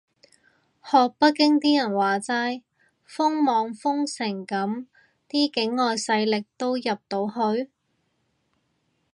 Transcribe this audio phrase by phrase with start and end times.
[0.83, 2.63] 學北京啲人話齋，
[3.05, 4.87] 封網封成噉
[5.29, 7.69] 啲境外勢力都入到去？